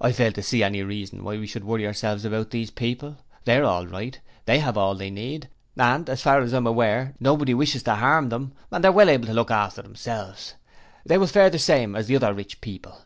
[0.00, 3.64] I fail to see any reason why we should worry ourselves about those people; they're
[3.64, 7.54] all right they have all they need, and as far as I am aware, nobody
[7.54, 10.54] wishes to harm them and they are well able to look after themselves.
[11.04, 13.02] They will fare the same as the other rich people.'